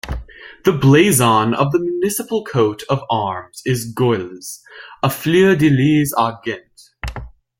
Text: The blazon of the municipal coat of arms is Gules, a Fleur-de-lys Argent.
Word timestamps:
The 0.65 0.71
blazon 0.73 1.53
of 1.53 1.71
the 1.71 1.77
municipal 1.79 2.43
coat 2.43 2.81
of 2.89 3.03
arms 3.07 3.61
is 3.67 3.85
Gules, 3.93 4.63
a 5.03 5.11
Fleur-de-lys 5.11 6.11
Argent. 6.13 6.89